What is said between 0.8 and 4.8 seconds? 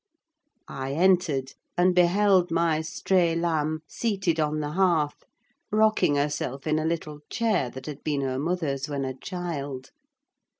entered, and beheld my stray lamb seated on the